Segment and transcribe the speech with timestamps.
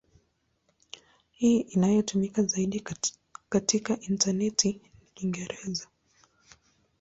[1.31, 2.83] Hii inayotumika zaidi
[3.49, 4.67] katika intaneti
[5.01, 5.87] ni Kiingereza.